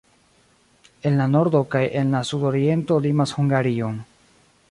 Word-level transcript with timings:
En 1.09 1.19
la 1.19 1.27
nordo 1.33 1.61
kaj 1.75 1.81
en 2.01 2.15
la 2.17 2.23
sudoriento 2.31 2.99
limas 3.09 3.35
Hungarion. 3.41 4.01